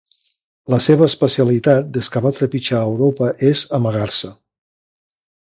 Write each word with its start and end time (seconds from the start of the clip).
La 0.73 0.77
seva 0.85 1.07
especialitat 1.11 1.91
des 1.97 2.09
que 2.15 2.23
va 2.27 2.31
trepitjar 2.39 2.81
Europa 2.87 3.29
és 3.51 3.63
amagar-se. 3.81 4.35